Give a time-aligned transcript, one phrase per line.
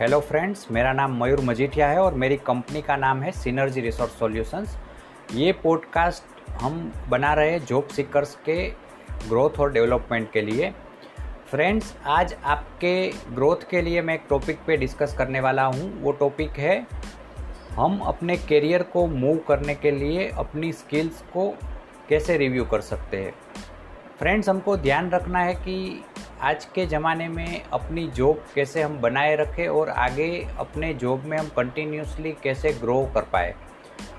[0.00, 4.12] Hello friends मेरा नाम मयूर मजीठिया है और मेरी कंपनी का नाम है सिनर्जी रिसोर्स
[4.18, 4.78] सॉल्यूशंस
[5.34, 8.68] ये पॉडकास्ट हम बना रहे हैं जॉब सीकर्स के
[9.28, 10.72] ग्रोथ और डेवलपमेंट के लिए।
[11.50, 16.12] फ्रेंड्स आज आपके ग्रोथ के लिए मैं एक टॉपिक पे डिस्कस करने वाला हूँ। वो
[16.12, 16.86] टॉपिक है
[17.72, 21.48] हम अपने करियर को मूव करने के लिए अपनी स्किल्स को
[22.08, 23.34] कैसे रिव्यू कर सकते हैं।
[24.18, 26.04] फ्रेंड्स हमको ध्यान रखना है कि
[26.40, 31.36] आज के ज़माने में अपनी जॉब कैसे हम बनाए रखें और आगे अपने जॉब में
[31.38, 33.54] हम कंटिन्यूसली कैसे ग्रो कर पाए।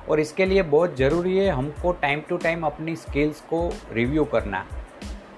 [0.10, 4.66] और इसके लिए बहुत ज़रूरी है हमको टाइम टू टाइम अपनी स्किल्स को रिव्यू करना।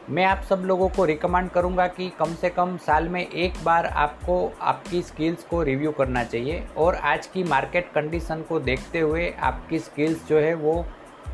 [0.09, 3.85] मैं आप सब लोगों को रिकमेंड करूँगा कि कम से कम साल में एक बार
[3.85, 9.29] आपको आपकी स्किल्स को रिव्यू करना चाहिए। और आज की मार्केट कंडीशन को देखते हुए
[9.41, 10.85] आपकी स्किल्स जो है वो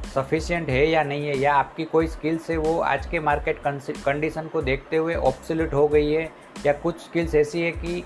[0.06, 3.62] सफिशियंट है या नहीं है, या आपकी कोई स्किल्स है, वो आज के मार्केट
[4.06, 6.30] कंडीशन को देखते हुए ऑप्सोल्यूट हो गई है,
[6.66, 8.04] या कुछ स्किल्स ऐसी है कि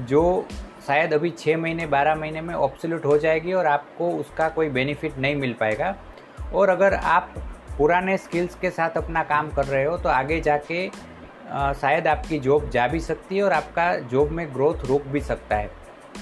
[0.00, 0.46] जो
[0.86, 5.18] शायद अभी छः महीने, बारह महीने में ऑप्सोल्यूट हो जाएगी और आपको उसका कोई बेनिफिट
[5.18, 5.94] नहीं मिल पाएगा।
[6.54, 7.34] और अगर आप
[7.78, 10.88] पुराने स्किल्स के साथ अपना काम कर रहे हो तो आगे जाके
[11.74, 15.56] शायद आपकी जॉब जा भी सकती है और आपका जॉब में ग्रोथ रुक भी सकता
[15.56, 15.70] है।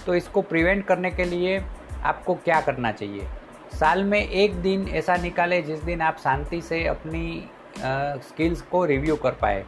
[0.06, 1.58] तो इसको प्रिवेंट करने के लिए
[2.04, 3.26] आपको क्या करना चाहिए?
[3.72, 9.16] साल में एक दिन ऐसा निकाले जिस दिन आप शांति से अपनी स्किल्स को रिव्यू
[9.16, 9.64] कर पाए।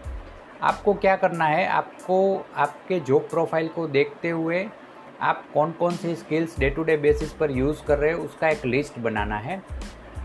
[0.62, 1.66] आपको क्या करना है?
[1.66, 4.66] आपको आपके जॉब प्रोफ़ाइल को देखते हुए
[5.20, 8.48] आप कौन कौन सी skills day to day basis पर यूज़ कर रहे हो, उसका
[8.48, 9.62] एक लिस्ट बनाना है।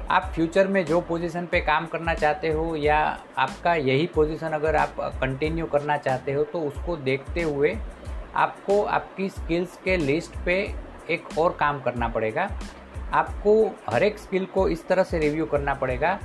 [0.10, 2.98] आप फ्यूचर में जो पोजीशन पे काम करना चाहते हो या
[3.38, 7.76] आपका यही पोजीशन अगर आप कंटिन्यू करना चाहते हो तो उसको देखते हुए
[8.36, 10.56] आपको आपकी स्किल्स के लिस्ट पे
[11.10, 12.50] एक और काम करना पड़ेगा।
[13.14, 16.20] आपको हर एक स्किल को इस तरह से रिव्यू करना पड़ेगा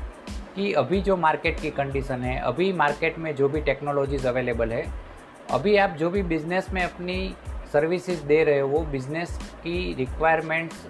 [0.56, 4.92] कि अभी जो मार्केट की कंडीशन है, अभी मार्केट में जो भी टेक्नोलॉजीज़ अवेलेबल है,
[5.50, 7.34] अभी आप जो भी बिज़नेस में अपनी
[7.72, 10.86] सर्विसेज़ दे रहे हो, वो बिज़नेस की रिक्वायरमेंट्स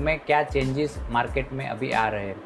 [0.00, 2.36] में क्या चेंजेस मार्केट में अभी आ रहे हैं।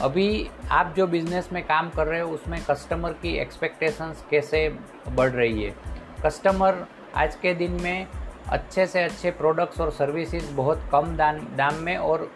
[0.00, 4.76] अभी आप जो बिज़नेस में काम कर रहे हो, उसमें कस्टमर की एक्सपेक्टेशंस कैसे
[5.08, 5.74] बढ़ रही है?
[6.24, 8.06] कस्टमर आज के दिन में
[8.48, 12.30] अच्छे से अच्छे प्रोडक्ट्स और सर्विसेज़ बहुत कम दाम दाम में और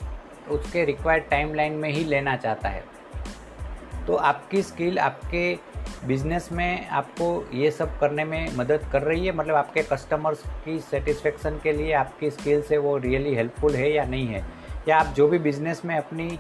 [0.49, 2.85] उसके रिक्वायर्ड टाइमलाइन में ही लेना चाहता है।
[4.07, 5.59] तो आपकी स्किल आपके
[6.07, 9.33] बिज़नेस में आपको ये सब करने में मदद कर रही है?
[9.33, 14.05] मतलब आपके कस्टमर्स की सेटिस्फेक्शन के लिए आपकी स्किल से वो रियली हेल्पफुल है या
[14.05, 14.45] नहीं है?
[14.89, 16.39] या आप जो भी बिज़नेस में अपनी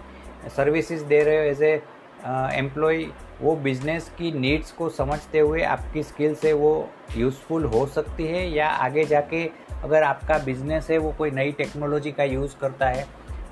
[0.56, 1.82] सर्विसेज़ दे रहे हो एज ए
[2.24, 3.04] एम्प्लॉय
[3.40, 6.72] वो बिज़नेस की नीड्स को समझते हुए आपकी स्किल से वो
[7.16, 9.44] यूज़फुल हो सकती है या आगे जाके
[9.84, 13.06] अगर आपका बिज़नेस है, वो कोई नई टेक्नोलॉजी का यूज़ करता है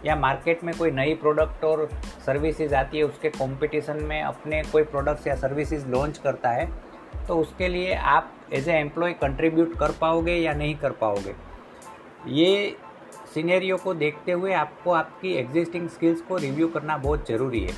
[0.06, 1.88] या मार्केट में कोई नई प्रोडक्ट और
[2.26, 6.68] सर्विसेज़ आती है, उसके कंपटीशन में अपने कोई प्रोडक्ट्स या सर्विसेज़ लॉन्च करता है
[7.28, 11.34] तो उसके लिए आप एज ए एम्प्लॉय कंट्रीब्यूट कर पाओगे या नहीं कर पाओगे।
[12.32, 12.76] ये
[13.34, 17.72] सीनेरियो को देखते हुए आपको आपकी एग्जिस्टिंग स्किल्स को रिव्यू करना बहुत ज़रूरी है।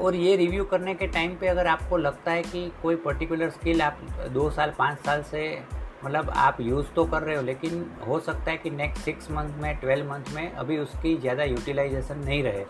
[0.00, 3.82] और ये रिव्यू करने के टाइम पे अगर आपको लगता है कि कोई पर्टिकुलर स्किल
[3.82, 3.98] आप
[4.30, 5.62] दो साल, पाँच साल से
[6.04, 9.60] मतलब आप यूज़ तो कर रहे हो, लेकिन हो सकता है कि नेक्स्ट सिक्स मंथ
[9.62, 12.64] में ट्वेल्व मंथ में अभी उसकी ज़्यादा यूटिलाइजेशन नहीं रहे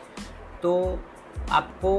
[0.62, 0.98] तो
[1.50, 1.94] आपको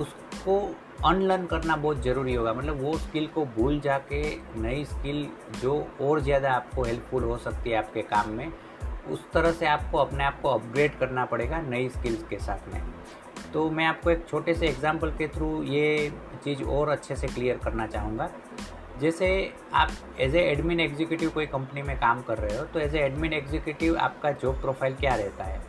[0.00, 0.58] उसको
[1.04, 4.22] अनलर्न करना बहुत ज़रूरी होगा। मतलब वो स्किल को भूल जाके
[4.60, 5.26] नई स्किल
[5.60, 8.52] जो और ज़्यादा आपको हेल्पफुल हो सकती है आपके काम में,
[9.10, 12.80] उस तरह से आपको अपने आप को अपग्रेड करना पड़ेगा नई स्किल्स के साथ में।
[13.56, 16.12] तो मैं आपको एक छोटे से एग्ज़ाम्पल के थ्रू ये
[16.44, 18.28] चीज़ और अच्छे से क्लियर करना चाहूँगा।
[19.00, 19.28] जैसे
[19.74, 19.90] आप
[20.20, 23.32] एज ए एडमिन एग्जीक्यूटिव कोई कंपनी में काम कर रहे हो तो एज ए एडमिन
[23.32, 25.60] एग्जीक्यूटिव आपका जॉब प्रोफ़ाइल क्या रहता है?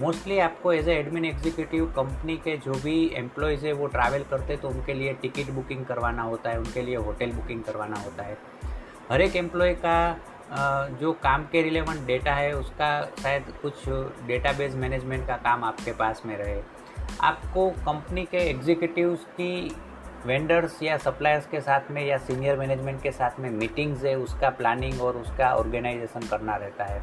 [0.00, 4.56] मोस्टली आपको as a admin executive company के जो भी एम्प्लॉयज़ है, वो ट्रैवल करते
[4.56, 8.38] तो उनके लिए टिकट बुकिंग करवाना होता है, उनके लिए होटल बुकिंग करवाना होता है।
[9.10, 12.90] हर एक एम्प्लॉय का जो काम के रिलेवेंट डेटा है, उसका
[13.22, 13.88] शायद कुछ
[14.26, 16.60] डेटाबेस मैनेजमेंट का काम आपके पास में रहे।
[17.20, 19.76] आपको कंपनी के एग्जीक्यूटिव्स की
[20.26, 24.50] वेंडर्स या सप्लायर्स के साथ में या सीनियर मैनेजमेंट के साथ में मीटिंग्स है, उसका
[24.50, 27.02] प्लानिंग और उसका ऑर्गेनाइजेशन करना रहता है।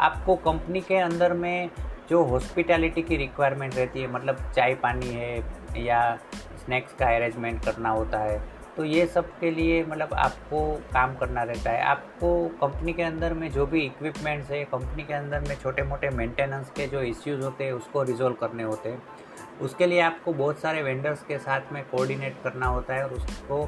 [0.00, 1.70] आपको कंपनी के अंदर में
[2.10, 6.18] जो हॉस्पिटैलिटी की रिक्वायरमेंट रहती है मतलब चाय पानी है या
[6.64, 8.38] स्नैक्स का अरेंजमेंट करना होता है
[8.76, 10.60] तो ये सब के लिए मतलब आपको
[10.92, 15.14] काम करना रहता है। आपको कंपनी के अंदर में जो भी इक्विपमेंट्स है कंपनी के
[15.14, 19.02] अंदर में छोटे मोटे मेंटेनेंस के जो इश्यूज़ होते हैं, उसको रिजोल्व करने होते हैं।
[19.62, 23.64] उसके लिए आपको बहुत सारे वेंडर्स के साथ में कोऑर्डिनेट करना होता है और उसको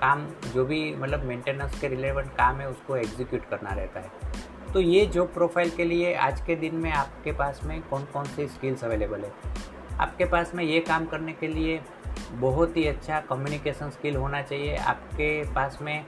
[0.00, 4.10] काम, जो भी मतलब मेंटेनेंस के रिलेवेंट काम है, उसको एग्जीक्यूट करना रहता है।
[4.72, 8.24] तो ये जॉब प्रोफ़ाइल के लिए आज के दिन में आपके पास में कौन कौन
[8.24, 9.32] सी स्किल्स अवेलेबल है?
[10.00, 11.80] आपके पास में ये काम करने के लिए
[12.32, 16.04] बहुत ही अच्छा कम्युनिकेशन स्किल होना चाहिए। आपके पास में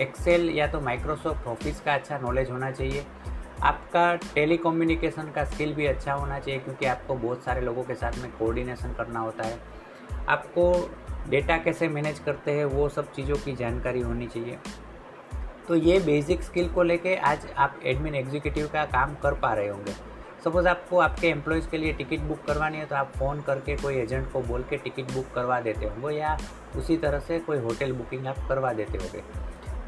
[0.00, 3.04] एक्सेल या तो माइक्रोसॉफ्ट ऑफ़िस का अच्छा नॉलेज होना चाहिए।
[3.62, 7.94] आपका टेली कम्युनिकेशन का स्किल भी अच्छा होना चाहिए क्योंकि आपको बहुत सारे लोगों के
[7.94, 9.58] साथ में कोऑर्डिनेशन करना होता है।
[10.28, 10.90] आपको
[11.28, 14.58] डेटा कैसे मैनेज करते हैं, वो सब चीज़ों की जानकारी होनी चाहिए।
[15.68, 19.68] तो ये बेसिक स्किल को लेके आज आप एडमिन एग्जीक्यूटिव का काम कर पा रहे
[19.68, 19.92] होंगे।
[20.44, 23.94] सपोज़ आपको आपके एम्प्लॉयज़ के लिए टिकट बुक करवानी है तो आप फ़ोन करके कोई
[23.94, 26.38] एजेंट को बोल के टिकट बुक करवा देते होंगे या
[26.76, 29.22] उसी तरह से कोई होटल बुकिंग आप करवा देते होंगे।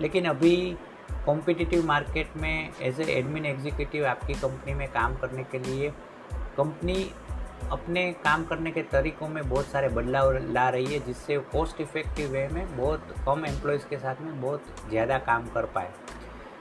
[0.00, 0.77] लेकिन अभी
[1.27, 5.91] कॉम्पिटिटिव मार्केट में एज ए एडमिन एग्जीक्यूटिव आपकी कंपनी में काम करने के लिए
[6.56, 7.12] कंपनी
[7.73, 12.31] अपने काम करने के तरीक़ों में बहुत सारे बदलाव ला रही है, जिससे कॉस्ट इफ़ेक्टिव
[12.31, 15.91] वे में बहुत कम एम्प्लॉयज़ के साथ में बहुत ज़्यादा काम कर पाए।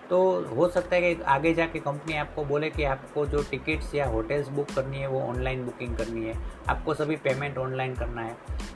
[0.10, 0.20] तो
[0.56, 4.48] हो सकता है कि आगे जाके कंपनी आपको बोले कि आपको जो टिकट्स या होटल्स
[4.48, 6.36] बुक करनी है, वो ऑनलाइन बुकिंग करनी है।
[6.70, 8.36] आपको सभी पेमेंट ऑनलाइन करना है।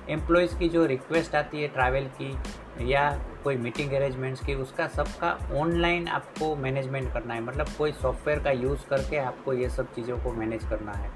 [0.10, 2.36] एम्प्लॉयज़ की जो रिक्वेस्ट आती है ट्रैवल की
[2.81, 3.09] या
[3.44, 8.51] कोई मीटिंग अरेंजमेंट्स की, उसका सबका ऑनलाइन आपको मैनेजमेंट करना है। मतलब कोई सॉफ्टवेयर का
[8.51, 11.15] यूज़ करके आपको ये सब चीज़ों को मैनेज करना है।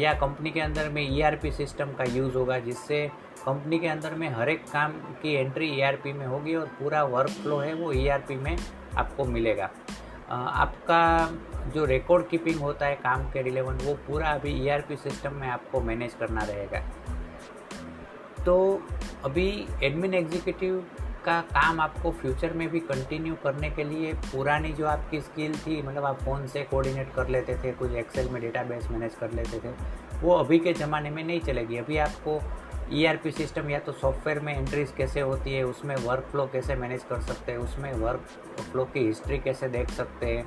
[0.00, 3.06] या कंपनी के अंदर में ईआरपी e सिस्टम का यूज़ होगा, जिससे
[3.44, 7.02] कंपनी के अंदर में हर एक काम की एंट्री ईआरपी e में होगी और पूरा
[7.04, 8.56] वर्क फ्लो है वो ईआरपी e में
[8.96, 9.70] आपको मिलेगा।
[10.30, 11.28] आपका
[11.74, 15.80] जो रिकॉर्ड कीपिंग होता है काम के रिलेवेंट वो पूरा अभी ईआरपी सिस्टम में आपको
[15.80, 16.82] मैनेज करना रहेगा।
[18.46, 18.82] तो
[19.24, 19.48] अभी
[19.82, 20.84] एडमिन एग्जीक्यूटिव
[21.24, 25.80] का काम आपको फ्यूचर में भी कंटिन्यू करने के लिए पुरानी जो आपकी स्किल थी
[25.82, 29.58] मतलब आप फ़ोन से कोऑर्डिनेट कर लेते थे, कुछ एक्सेल में डेटाबेस मैनेज कर लेते
[29.58, 29.72] थे,
[30.22, 32.40] वो अभी के ज़माने में नहीं चलेगी। अभी आपको
[32.92, 36.74] ईआरपी e सिस्टम या तो सॉफ्टवेयर में एंट्रीज कैसे होती है, उसमें वर्क फ्लो कैसे
[36.74, 38.26] मैनेज कर सकते हैं, उसमें वर्क
[38.72, 40.44] फ्लो की हिस्ट्री कैसे देख सकते हैं।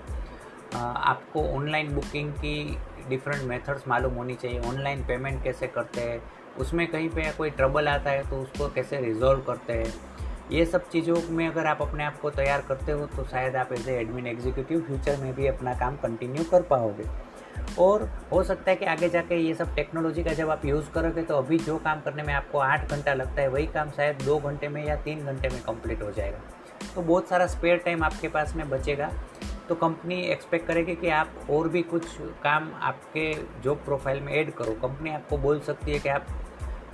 [0.74, 2.78] आपको ऑनलाइन बुकिंग की
[3.10, 6.22] डिफरेंट मेथड्स मालूम होनी चाहिए ऑनलाइन पेमेंट कैसे करते हैं
[6.60, 9.94] उसमें कहीं पे कोई ट्रबल आता है तो उसको कैसे रिजॉल्व करते हैं?
[10.52, 13.72] ये सब चीज़ों में अगर आप अपने आप को तैयार करते हो तो शायद आप
[13.74, 17.10] एज एडमिन एग्जीक्यूटिव फ्यूचर में भी अपना काम कंटिन्यू कर पाओगे।
[17.80, 21.22] और हो सकता है कि आगे जाके ये सब टेक्नोलॉजी का जब आप यूज़ करोगे
[21.22, 24.38] तो अभी जो काम करने में आपको आठ घंटा लगता है, वही काम शायद दो
[24.40, 26.40] घंटे में या तीन घंटे में कंप्लीट हो जाएगा।
[26.96, 29.12] तो बहुत सारा स्पेयर टाइम आपके पास में बचेगा।
[29.70, 32.04] तो कंपनी एक्सपेक्ट करेगी कि आप और भी कुछ
[32.44, 36.28] काम आपके जॉब प्रोफ़ाइल में ऐड करो। कंपनी आपको बोल सकती है कि आप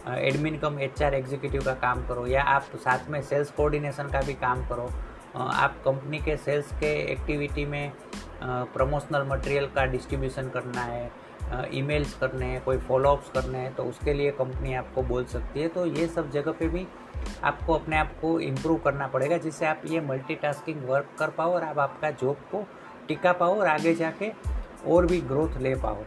[0.07, 4.21] admin cum H R executive का काम करो, या आप साथ में सेल्स कोऑर्डिनेशन का
[4.21, 4.89] भी काम करो।
[5.35, 7.91] आप कंपनी के सेल्स के एक्टिविटी में
[8.44, 11.11] प्रमोशनल मटेरियल का डिस्ट्रीब्यूशन करना है
[11.73, 15.67] ईमेल्स करने हैं, कोई फॉलोअप्स करने हैं तो उसके लिए कंपनी आपको बोल सकती है।
[15.67, 16.85] तो ये सब जगह पे भी
[17.44, 21.63] आपको अपने आप को इम्प्रूव करना पड़ेगा, जिससे आप ये मल्टीटास्किंग वर्क कर पाओ और
[21.63, 22.65] आप आपका जॉब को
[23.07, 24.31] टिका पाओ और आगे जाके
[24.88, 26.03] और भी ग्रोथ ले पाओ।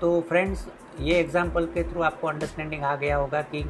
[0.00, 0.66] तो फ्रेंड्स
[1.00, 3.64] ये एग्ज़ाम्पल के थ्रू आपको अंडरस्टैंडिंग आ गया होगा कि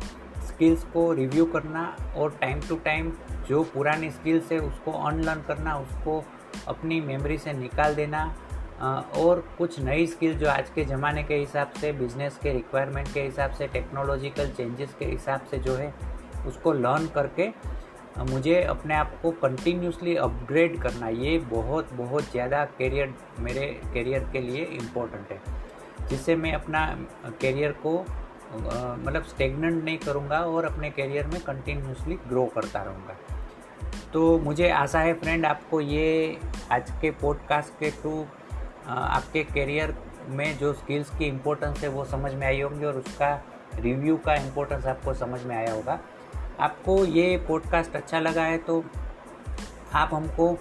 [0.49, 1.85] स्किल्स को रिव्यू करना
[2.17, 3.12] और टाइम टू टाइम
[3.49, 6.23] जो पुरानी स्किल्स है उसको अनलर्न करना, उसको
[6.69, 8.25] अपनी मेमोरी से निकाल देना
[9.17, 13.23] और कुछ नई स्किल जो आज के ज़माने के हिसाब से बिज़नेस के रिक्वायरमेंट के
[13.23, 15.93] हिसाब से टेक्नोलॉजिकल चेंजेस के हिसाब से जो है,
[16.47, 17.49] उसको लर्न करके
[18.31, 24.41] मुझे अपने आप को कंटिन्यूसली अपग्रेड करना, ये बहुत बहुत ज़्यादा करियर मेरे करियर के
[24.41, 25.54] लिए इम्पोर्टेंट है।
[26.09, 26.87] जिससे मैं अपना
[27.41, 27.99] करियर को
[29.05, 33.17] मतलब स्टेगनेंट नहीं करूँगा और अपने करियर में कंटिन्यूसली ग्रो करता रहूँगा।
[34.12, 36.38] तो मुझे आशा है फ्रेंड आपको ये
[36.73, 38.25] आज के पॉडकास्ट के थ्रू
[38.87, 39.97] आपके करियर
[40.28, 43.35] में जो स्किल्स की इम्पोर्टेंस है वो समझ में आई होंगी और उसका
[43.75, 45.99] रिव्यू का इम्पोर्टेंस आपको समझ में आया होगा।
[46.61, 48.85] आपको ये पॉडकास्ट अच्छा लगा है तो
[49.93, 50.57] आप हमको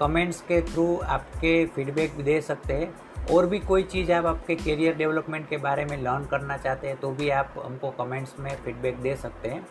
[0.00, 2.94] कमेंट्स के थ्रू आपके फीडबैक दे सकते हैं।
[3.30, 6.96] और भी कोई चीज़ आप आपके करियर डेवलपमेंट के बारे में लर्न करना चाहते हैं
[7.00, 9.66] तो भी आप हमको कमेंट्स में फीडबैक दे सकते हैं।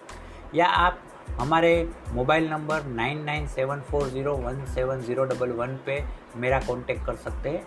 [0.56, 1.00] या आप
[1.40, 6.04] हमारे mobile number nine nine seven four zero one seven zero double one पे
[6.38, 7.66] मेरा कांटेक्ट कर सकते हैं।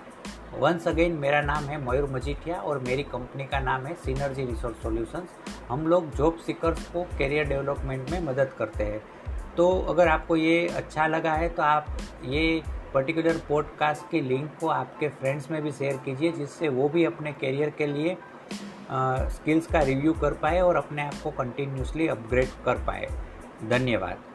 [0.61, 4.83] वंस अगेन मेरा नाम है मयूर मजीठिया और मेरी कंपनी का नाम है सीनर्जी रिसोर्स
[4.83, 5.37] सॉल्यूशंस
[5.69, 9.01] हम लोग जॉब सीकर्स को करियर डेवलपमेंट में मदद करते हैं।
[9.57, 11.87] तो अगर आपको ये अच्छा लगा है तो आप
[12.25, 12.63] ये
[12.95, 17.33] पर्टिकुलर पॉडकास्ट की लिंक को आपके फ्रेंड्स में भी शेयर कीजिए, जिससे वो भी अपने
[17.33, 18.17] करियर के लिए
[19.31, 23.09] स्किल्स का रिव्यू कर पाए और अपने आप को कंटिन्यूसली अपग्रेड कर पाए।
[23.69, 24.34] धन्यवाद।